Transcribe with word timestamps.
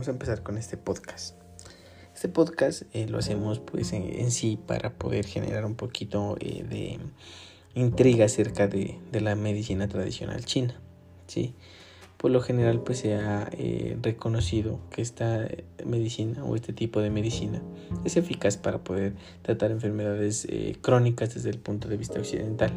vamos 0.00 0.08
a 0.08 0.12
empezar 0.12 0.42
con 0.42 0.56
este 0.56 0.78
podcast. 0.78 1.34
Este 2.14 2.30
podcast 2.30 2.84
eh, 2.94 3.06
lo 3.06 3.18
hacemos 3.18 3.58
pues 3.58 3.92
en, 3.92 4.30
sí 4.30 4.58
para 4.66 4.94
poder 4.94 5.26
generar 5.26 5.66
un 5.66 5.74
poquito 5.74 6.38
eh, 6.40 6.64
de 6.66 6.98
intriga 7.74 8.24
acerca 8.24 8.66
de, 8.66 8.98
la 9.12 9.34
medicina 9.34 9.88
tradicional 9.88 10.42
china. 10.46 10.80
¿sí? 11.26 11.54
Por 12.16 12.30
lo 12.30 12.40
general 12.40 12.80
pues 12.80 13.00
se 13.00 13.14
ha 13.14 13.50
eh, 13.52 13.98
reconocido 14.00 14.80
que 14.88 15.02
esta 15.02 15.46
medicina 15.84 16.44
o 16.44 16.56
este 16.56 16.72
tipo 16.72 17.02
de 17.02 17.10
medicina 17.10 17.60
es 18.02 18.16
eficaz 18.16 18.56
para 18.56 18.78
poder 18.78 19.12
tratar 19.42 19.70
enfermedades 19.70 20.48
crónicas 20.80 21.34
desde 21.34 21.50
el 21.50 21.58
punto 21.58 21.88
de 21.88 21.98
vista 21.98 22.18
occidental. 22.18 22.72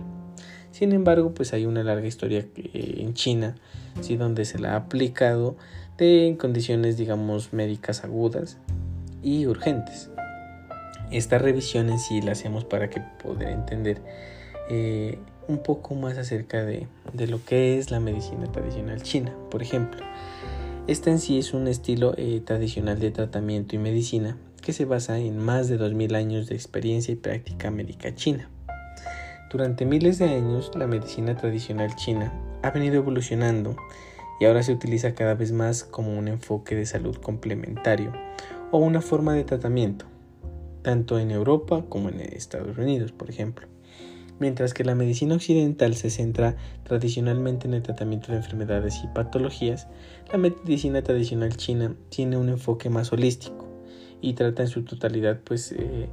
Sin 0.73 0.91
embargo, 0.91 1.35
pues 1.35 1.53
hay 1.53 1.67
una 1.67 1.83
larga 1.83 2.07
historia 2.07 2.47
en 2.73 3.13
China, 3.13 3.53
¿sí? 4.01 4.17
donde 4.17 4.43
se 4.43 4.57
la 4.57 4.73
ha 4.73 4.77
aplicado 4.77 5.55
de 5.99 6.35
condiciones, 6.39 6.97
digamos, 6.97 7.53
médicas 7.53 8.03
agudas 8.03 8.57
y 9.21 9.45
urgentes. 9.45 10.09
Esta 11.11 11.37
revisión 11.37 11.91
en 11.91 11.99
sí 11.99 12.21
la 12.21 12.31
hacemos 12.31 12.65
para 12.65 12.89
que 12.89 13.01
poder 13.21 13.49
entender 13.49 14.01
eh, 14.67 15.19
un 15.47 15.59
poco 15.59 15.93
más 15.93 16.17
acerca 16.17 16.63
de, 16.63 16.87
lo 17.13 17.45
que 17.45 17.77
es 17.77 17.91
la 17.91 17.99
medicina 17.99 18.51
tradicional 18.51 19.03
china. 19.03 19.31
Por 19.51 19.61
ejemplo, 19.61 20.01
esta 20.87 21.11
en 21.11 21.19
sí 21.19 21.37
es 21.37 21.53
un 21.53 21.67
estilo 21.67 22.15
eh, 22.17 22.41
tradicional 22.43 22.99
de 22.99 23.11
tratamiento 23.11 23.75
y 23.75 23.77
medicina 23.77 24.37
que 24.63 24.73
se 24.73 24.85
basa 24.85 25.19
en 25.19 25.37
más 25.37 25.67
de 25.67 25.77
2000 25.77 26.15
años 26.15 26.47
de 26.47 26.55
experiencia 26.55 27.11
y 27.11 27.15
práctica 27.15 27.69
médica 27.69 28.15
china. 28.15 28.49
Durante 29.53 29.85
miles 29.85 30.17
de 30.17 30.25
años, 30.25 30.71
la 30.73 30.87
medicina 30.87 31.37
tradicional 31.37 31.95
china 31.95 32.33
ha 32.63 32.71
venido 32.71 32.95
evolucionando 32.95 33.75
y 34.39 34.45
ahora 34.45 34.63
se 34.63 34.73
utiliza 34.73 35.13
cada 35.13 35.35
vez 35.35 35.51
más 35.51 35.83
como 35.83 36.17
un 36.17 36.27
enfoque 36.27 36.75
de 36.75 36.87
salud 36.87 37.15
complementario 37.17 38.11
o 38.71 38.79
una 38.79 38.99
forma 38.99 39.35
de 39.35 39.43
tratamiento, 39.43 40.07
tanto 40.81 41.19
en 41.19 41.29
Europa 41.29 41.85
como 41.87 42.09
en 42.09 42.19
Estados 42.21 42.79
Unidos, 42.79 43.11
por 43.11 43.29
ejemplo. 43.29 43.67
Mientras 44.39 44.73
que 44.73 44.83
la 44.83 44.95
medicina 44.95 45.35
occidental 45.35 45.93
se 45.93 46.09
centra 46.09 46.55
tradicionalmente 46.81 47.67
en 47.67 47.75
el 47.75 47.83
tratamiento 47.83 48.31
de 48.31 48.39
enfermedades 48.39 49.01
y 49.03 49.07
patologías, 49.13 49.87
la 50.31 50.39
medicina 50.39 51.03
tradicional 51.03 51.55
china 51.57 51.95
tiene 52.09 52.37
un 52.37 52.49
enfoque 52.49 52.89
más 52.89 53.13
holístico 53.13 53.67
y 54.19 54.33
trata 54.33 54.63
en 54.63 54.69
su 54.69 54.83
totalidad, 54.83 55.41
pues, 55.43 55.73
eh, 55.73 56.09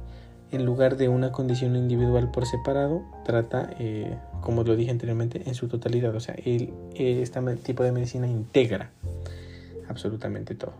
en 0.51 0.65
lugar 0.65 0.97
de 0.97 1.07
una 1.09 1.31
condición 1.31 1.75
individual 1.75 2.29
por 2.31 2.45
separado, 2.45 3.03
trata, 3.23 3.69
eh, 3.79 4.17
como 4.41 4.63
lo 4.63 4.75
dije 4.75 4.91
anteriormente, 4.91 5.43
en 5.45 5.55
su 5.55 5.67
totalidad. 5.67 6.13
O 6.15 6.19
sea, 6.19 6.35
el, 6.45 6.73
este 6.95 7.41
tipo 7.57 7.83
de 7.83 7.91
medicina 7.91 8.27
integra 8.27 8.91
absolutamente 9.87 10.55
todo. 10.55 10.73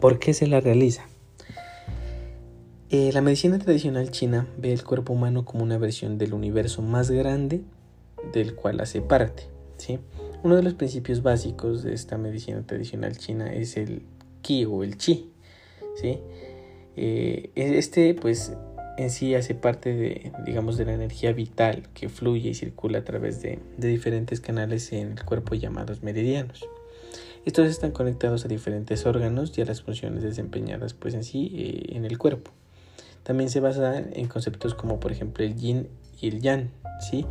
¿Por 0.00 0.18
qué 0.18 0.34
se 0.34 0.46
la 0.46 0.60
realiza? 0.60 1.04
Eh, 2.90 3.10
la 3.12 3.20
medicina 3.20 3.58
tradicional 3.58 4.10
china 4.10 4.46
ve 4.56 4.72
el 4.72 4.82
cuerpo 4.82 5.12
humano 5.12 5.44
como 5.44 5.62
una 5.62 5.76
versión 5.76 6.16
del 6.16 6.32
universo 6.32 6.80
más 6.80 7.10
grande 7.10 7.62
del 8.32 8.54
cual 8.54 8.80
hace 8.80 9.00
parte. 9.00 9.44
¿sí? 9.76 9.98
Uno 10.42 10.56
de 10.56 10.62
los 10.62 10.74
principios 10.74 11.22
básicos 11.22 11.82
de 11.82 11.94
esta 11.94 12.16
medicina 12.16 12.62
tradicional 12.62 13.16
china 13.18 13.52
es 13.52 13.76
el 13.76 14.02
qi 14.40 14.64
o 14.64 14.82
el 14.82 14.96
chi. 14.96 15.30
¿sí? 15.96 16.20
Eh, 17.00 17.50
este 17.54 18.12
pues 18.14 18.52
en 18.96 19.10
sí 19.10 19.36
hace 19.36 19.54
parte 19.54 19.94
de 19.94 20.32
digamos 20.44 20.76
de 20.76 20.84
la 20.84 20.94
energía 20.94 21.32
vital 21.32 21.84
que 21.94 22.08
fluye 22.08 22.50
y 22.50 22.54
circula 22.54 22.98
a 22.98 23.04
través 23.04 23.40
de, 23.40 23.60
de 23.76 23.86
diferentes 23.86 24.40
canales 24.40 24.92
en 24.92 25.12
el 25.12 25.24
cuerpo 25.24 25.54
llamados 25.54 26.02
meridianos. 26.02 26.68
Estos 27.44 27.68
están 27.68 27.92
conectados 27.92 28.44
a 28.44 28.48
diferentes 28.48 29.06
órganos 29.06 29.56
y 29.56 29.62
a 29.62 29.64
las 29.64 29.82
funciones 29.82 30.24
desempeñadas 30.24 30.92
pues 30.92 31.14
en 31.14 31.22
sí 31.22 31.52
eh, 31.54 31.96
en 31.96 32.04
el 32.04 32.18
cuerpo. 32.18 32.50
También 33.22 33.48
se 33.48 33.60
basa 33.60 34.00
en 34.00 34.26
conceptos 34.26 34.74
como 34.74 34.98
por 34.98 35.12
ejemplo 35.12 35.44
el 35.44 35.54
yin 35.54 35.88
y 36.20 36.26
el 36.26 36.40
yang, 36.40 36.70
¿sí? 36.98 37.26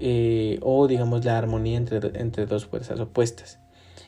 Eh, 0.00 0.58
o 0.62 0.88
digamos 0.88 1.24
la 1.24 1.38
armonía 1.38 1.76
entre, 1.76 2.00
entre 2.20 2.46
dos 2.46 2.66
fuerzas 2.66 2.98
opuestas 2.98 3.60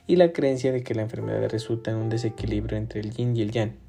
y 0.09 0.17
la 0.17 0.33
creencia 0.33 0.73
de 0.73 0.83
que 0.83 0.97
la 0.97 1.03
enfermedad 1.03 1.49
resulta 1.49 1.93
en 1.93 1.99
un 1.99 2.09
desequilibrio 2.09 2.77
entre 2.77 2.99
el 2.99 3.13
yin 3.13 3.37
y 3.37 3.43
el 3.43 3.53
yang. 3.53 3.86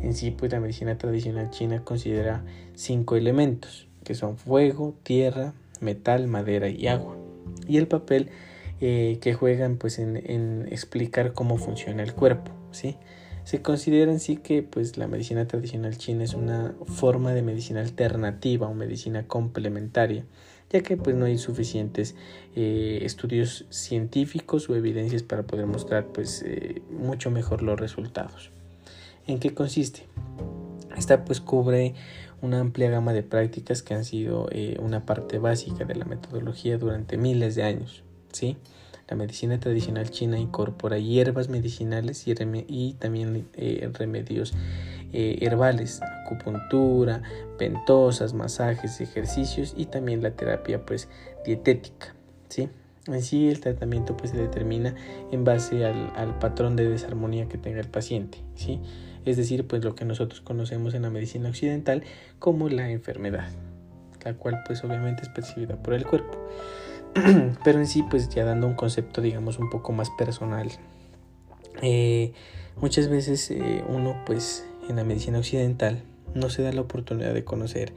En 0.00 0.14
sí, 0.14 0.30
pues 0.30 0.52
la 0.52 0.60
medicina 0.60 0.96
tradicional 0.96 1.50
china 1.50 1.82
considera 1.84 2.44
cinco 2.74 3.16
elementos, 3.16 3.88
que 4.04 4.14
son 4.14 4.36
fuego, 4.36 4.96
tierra, 5.02 5.54
metal, 5.80 6.26
madera 6.26 6.68
y 6.68 6.86
agua. 6.86 7.16
Y 7.66 7.78
el 7.78 7.88
papel 7.88 8.30
eh, 8.80 9.18
que 9.20 9.34
juegan 9.34 9.76
pues 9.76 9.98
en, 9.98 10.68
explicar 10.70 11.32
cómo 11.32 11.58
funciona 11.58 12.02
el 12.02 12.14
cuerpo, 12.14 12.52
¿sí? 12.70 12.96
Se 13.42 13.60
considera 13.62 14.12
en 14.12 14.20
sí 14.20 14.36
que 14.36 14.62
pues 14.62 14.98
la 14.98 15.08
medicina 15.08 15.48
tradicional 15.48 15.96
china 15.96 16.22
es 16.22 16.34
una 16.34 16.74
forma 16.84 17.32
de 17.32 17.42
medicina 17.42 17.80
alternativa 17.80 18.68
o 18.68 18.74
medicina 18.74 19.26
complementaria, 19.26 20.26
ya 20.70 20.82
que 20.82 20.96
pues 20.96 21.16
no 21.16 21.24
hay 21.24 21.38
suficientes 21.38 22.14
eh, 22.54 23.00
estudios 23.02 23.64
científicos 23.70 24.68
o 24.68 24.76
evidencias 24.76 25.22
para 25.22 25.44
poder 25.44 25.66
mostrar 25.66 26.06
pues 26.06 26.42
eh, 26.46 26.82
mucho 26.90 27.30
mejor 27.30 27.62
los 27.62 27.80
resultados. 27.80 28.52
¿En 29.28 29.38
qué 29.38 29.52
consiste? 29.52 30.06
Esta 30.96 31.26
pues 31.26 31.42
cubre 31.42 31.94
una 32.40 32.60
amplia 32.60 32.88
gama 32.88 33.12
de 33.12 33.22
prácticas 33.22 33.82
que 33.82 33.92
han 33.92 34.06
sido 34.06 34.48
una 34.80 35.04
parte 35.04 35.38
básica 35.38 35.84
de 35.84 35.94
la 35.96 36.06
metodología 36.06 36.78
durante 36.78 37.18
miles 37.18 37.54
de 37.54 37.62
años. 37.62 38.02
¿sí? 38.32 38.56
La 39.06 39.18
medicina 39.18 39.60
tradicional 39.60 40.10
china 40.10 40.38
incorpora 40.38 40.98
hierbas 40.98 41.50
medicinales 41.50 42.26
y, 42.26 42.34
también 42.94 43.48
eh, 43.52 43.90
remedios 43.92 44.54
eh, 45.12 45.36
herbales, 45.42 46.00
acupuntura, 46.24 47.22
ventosas, 47.58 48.32
masajes, 48.32 48.98
ejercicios 49.02 49.74
y 49.76 49.86
también 49.86 50.22
la 50.22 50.30
terapia 50.30 50.86
pues 50.86 51.06
dietética, 51.44 52.14
¿sí? 52.48 52.70
En 53.08 53.22
sí 53.22 53.48
el 53.48 53.60
tratamiento 53.60 54.16
pues 54.16 54.30
se 54.30 54.36
determina 54.36 54.94
en 55.32 55.44
base 55.44 55.84
al, 55.84 56.38
patrón 56.38 56.76
de 56.76 56.88
desarmonía 56.88 57.48
que 57.48 57.58
tenga 57.58 57.80
el 57.80 57.88
paciente, 57.88 58.38
¿sí? 58.54 58.80
Es 59.24 59.36
decir, 59.36 59.66
pues 59.66 59.82
lo 59.82 59.94
que 59.94 60.04
nosotros 60.04 60.40
conocemos 60.40 60.94
en 60.94 61.02
la 61.02 61.10
medicina 61.10 61.48
occidental 61.48 62.02
como 62.38 62.68
la 62.68 62.90
enfermedad, 62.90 63.48
la 64.24 64.34
cual 64.34 64.62
pues 64.66 64.84
obviamente 64.84 65.22
es 65.22 65.28
percibida 65.28 65.76
por 65.76 65.94
el 65.94 66.06
cuerpo. 66.06 66.38
pero 67.64 67.78
en 67.78 67.86
sí 67.86 68.02
pues 68.02 68.28
ya 68.28 68.44
dando 68.44 68.66
un 68.66 68.74
concepto 68.74 69.20
digamos 69.22 69.58
un 69.58 69.70
poco 69.70 69.92
más 69.92 70.10
personal 70.10 70.70
eh, 71.80 72.32
muchas 72.80 73.08
veces 73.08 73.50
eh, 73.50 73.82
uno 73.88 74.22
pues 74.26 74.66
en 74.88 74.96
la 74.96 75.04
medicina 75.04 75.38
occidental 75.38 76.02
no 76.34 76.50
se 76.50 76.62
da 76.62 76.72
la 76.72 76.82
oportunidad 76.82 77.32
de 77.32 77.44
conocer 77.44 77.92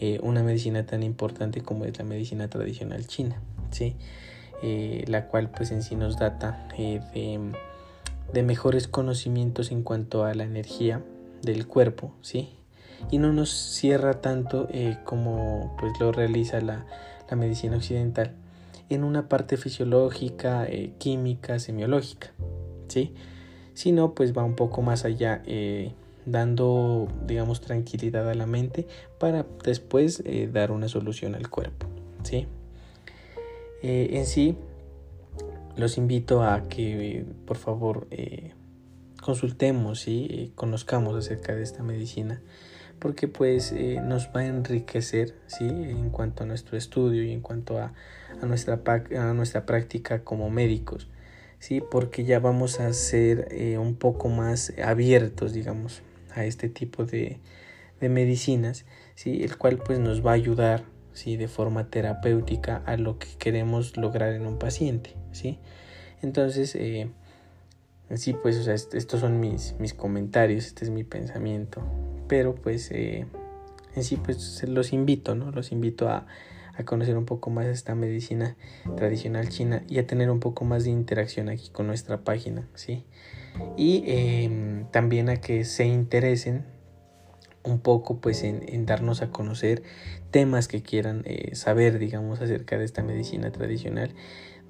eh, 0.00 0.18
una 0.22 0.42
medicina 0.42 0.86
tan 0.86 1.02
importante 1.02 1.60
como 1.60 1.84
es 1.84 1.98
la 1.98 2.04
medicina 2.04 2.48
tradicional 2.48 3.06
china 3.06 3.40
¿sí? 3.70 3.96
la 4.62 5.28
cual 5.28 5.50
pues 5.50 5.70
en 5.70 5.82
sí 5.82 5.94
nos 5.94 6.18
data 6.18 6.68
de, 6.76 7.00
de, 8.32 8.42
mejores 8.42 8.88
conocimientos 8.88 9.70
en 9.70 9.84
cuanto 9.84 10.24
a 10.24 10.34
la 10.34 10.42
energía 10.42 11.00
del 11.42 11.68
cuerpo 11.68 12.12
¿sí? 12.22 12.48
y 13.10 13.18
no 13.18 13.32
nos 13.32 13.50
cierra 13.50 14.20
tanto 14.20 14.68
como 15.04 15.76
pues 15.78 15.92
lo 16.00 16.10
realiza 16.12 16.60
la, 16.60 16.86
medicina 17.36 17.76
occidental 17.76 18.34
en 18.88 19.04
una 19.04 19.28
parte 19.28 19.56
fisiológica, 19.56 20.66
eh, 20.66 20.92
química, 20.98 21.58
semiológica, 21.58 22.32
¿sí? 22.88 23.14
Sino 23.74 24.14
pues 24.14 24.36
va 24.36 24.44
un 24.44 24.54
poco 24.56 24.82
más 24.82 25.04
allá, 25.04 25.42
eh, 25.46 25.92
dando, 26.24 27.08
digamos, 27.26 27.60
tranquilidad 27.60 28.28
a 28.28 28.34
la 28.34 28.46
mente 28.46 28.86
para 29.18 29.46
después 29.64 30.22
eh, 30.24 30.48
dar 30.52 30.72
una 30.72 30.88
solución 30.88 31.34
al 31.34 31.48
cuerpo, 31.50 31.86
¿sí? 32.22 32.46
En 33.82 34.26
sí, 34.26 34.56
los 35.76 35.98
invito 35.98 36.42
a 36.42 36.68
que 36.68 37.24
por 37.46 37.56
favor 37.56 38.08
consultemos 39.22 40.08
y 40.08 40.52
conozcamos 40.54 41.14
acerca 41.16 41.54
de 41.54 41.62
esta 41.62 41.82
medicina 41.82 42.40
porque 42.98 43.28
pues 43.28 43.72
eh, 43.72 44.00
nos 44.02 44.28
va 44.34 44.40
a 44.40 44.46
enriquecer 44.46 45.34
¿sí? 45.46 45.64
en 45.64 46.10
cuanto 46.10 46.44
a 46.44 46.46
nuestro 46.46 46.76
estudio 46.76 47.22
y 47.22 47.32
en 47.32 47.40
cuanto 47.40 47.78
a, 47.78 47.92
nuestra, 48.42 48.82
práctica 48.82 50.22
como 50.22 50.50
médicos, 50.50 51.08
¿sí? 51.58 51.80
porque 51.80 52.24
ya 52.24 52.40
vamos 52.40 52.80
a 52.80 52.92
ser 52.92 53.48
eh, 53.50 53.78
un 53.78 53.96
poco 53.96 54.28
más 54.28 54.72
abiertos, 54.82 55.52
digamos, 55.52 56.02
a 56.34 56.44
este 56.44 56.68
tipo 56.68 57.04
de, 57.04 57.38
de 58.00 58.08
medicinas, 58.08 58.84
¿sí? 59.14 59.42
el 59.42 59.56
cual 59.56 59.78
pues 59.78 59.98
nos 59.98 60.24
va 60.24 60.32
a 60.32 60.34
ayudar 60.34 60.84
¿sí? 61.18 61.36
de 61.36 61.48
forma 61.48 61.90
terapéutica 61.90 62.82
a 62.86 62.96
lo 62.96 63.18
que 63.18 63.28
queremos 63.38 63.96
lograr 63.96 64.32
en 64.32 64.46
un 64.46 64.58
paciente. 64.58 65.14
¿sí? 65.32 65.58
Entonces, 66.22 66.74
eh, 66.74 67.10
sí, 68.14 68.34
pues 68.34 68.56
o 68.58 68.62
sea, 68.62 68.74
estos 68.74 69.20
son 69.20 69.40
mis, 69.40 69.74
mis 69.78 69.94
comentarios, 69.94 70.66
este 70.66 70.84
es 70.84 70.90
mi 70.90 71.04
pensamiento 71.04 71.82
pero 72.28 72.54
pues 72.54 72.90
eh, 72.92 73.26
en 73.96 74.04
sí 74.04 74.16
pues 74.16 74.62
los 74.68 74.92
invito, 74.92 75.34
¿no? 75.34 75.50
Los 75.50 75.72
invito 75.72 76.08
a, 76.08 76.26
a 76.76 76.84
conocer 76.84 77.16
un 77.16 77.24
poco 77.24 77.50
más 77.50 77.66
esta 77.66 77.94
medicina 77.94 78.56
tradicional 78.96 79.48
china 79.48 79.82
y 79.88 79.98
a 79.98 80.06
tener 80.06 80.30
un 80.30 80.38
poco 80.38 80.64
más 80.64 80.84
de 80.84 80.90
interacción 80.90 81.48
aquí 81.48 81.70
con 81.70 81.88
nuestra 81.88 82.18
página, 82.22 82.68
¿sí? 82.74 83.04
y 83.76 84.04
em, 84.06 84.84
también 84.92 85.28
a 85.30 85.38
que 85.38 85.64
se 85.64 85.84
interesen 85.86 86.64
un 87.68 87.80
poco 87.80 88.20
pues 88.20 88.42
en, 88.42 88.86
darnos 88.86 89.22
a 89.22 89.30
conocer 89.30 89.82
temas 90.30 90.68
que 90.68 90.82
quieran 90.82 91.22
eh, 91.24 91.54
saber 91.54 91.98
digamos 91.98 92.40
acerca 92.40 92.78
de 92.78 92.84
esta 92.84 93.02
medicina 93.02 93.50
tradicional 93.50 94.14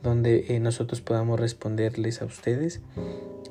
donde 0.02 0.46
eh, 0.48 0.60
nosotros 0.60 1.00
podamos 1.00 1.40
responderles 1.40 2.22
a 2.22 2.24
ustedes 2.24 2.80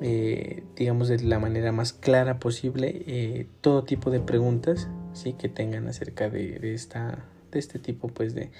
eh, 0.00 0.62
digamos 0.76 1.08
de 1.08 1.22
la 1.22 1.38
manera 1.38 1.72
más 1.72 1.92
clara 1.92 2.38
posible 2.38 3.46
todo 3.60 3.84
tipo 3.84 4.10
de 4.10 4.20
preguntas 4.20 4.88
¿sí? 5.12 5.34
que 5.34 5.48
tengan 5.48 5.88
acerca 5.88 6.30
de, 6.30 6.72
esta 6.74 7.24
de 7.50 7.58
este 7.58 7.78
tipo 7.78 8.08
pues 8.08 8.34
de, 8.34 8.50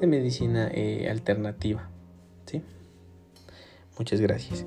de 0.00 0.06
medicina 0.06 0.70
alternativa 1.08 1.88
¿sí? 2.46 2.62
muchas 3.98 4.20
gracias 4.20 4.66